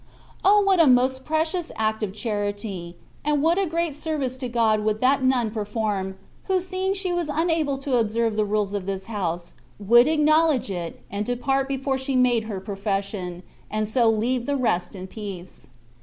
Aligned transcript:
O! 0.43 0.61
what 0.61 0.79
a 0.79 0.87
most 0.87 1.25
precious 1.25 1.71
act 1.75 2.01
of 2.01 2.11
charity, 2.11 2.97
and 3.23 3.43
what 3.43 3.59
a 3.59 3.67
great 3.67 3.93
service 3.93 4.35
to 4.37 4.49
God 4.49 4.79
would 4.79 4.99
that 4.99 5.21
nun 5.21 5.51
perform, 5.51 6.17
who 6.45 6.59
seeing 6.59 6.95
she 6.95 7.13
was 7.13 7.29
imable 7.29 7.79
to 7.83 7.97
observe 7.99 8.35
the 8.35 8.43
rules 8.43 8.73
of 8.73 8.87
this 8.87 9.05
house, 9.05 9.53
would 9.79 10.07
acknowledge 10.07 10.71
it, 10.71 11.03
and 11.11 11.23
depart 11.27 11.67
before 11.67 11.99
she 11.99 12.15
made 12.15 12.45
her 12.45 12.59
profession, 12.59 13.43
and 13.69 13.87
so 13.87 14.09
leave 14.09 14.47
the 14.47 14.57
rest 14.57 14.95
in 14.95 15.05
peace. 15.05 15.69